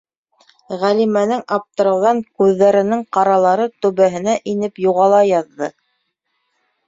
[0.83, 5.69] -Ғәлимәнең аптырауҙан күҙҙәренең ҡаралары түбәһенә инеп юғала яҙҙы.